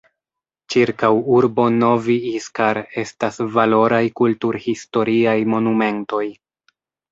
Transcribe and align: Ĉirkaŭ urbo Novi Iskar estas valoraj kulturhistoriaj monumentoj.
Ĉirkaŭ 0.75 1.11
urbo 1.35 1.65
Novi 1.73 2.15
Iskar 2.39 2.81
estas 3.03 3.39
valoraj 3.59 4.01
kulturhistoriaj 4.23 5.39
monumentoj. 5.55 6.27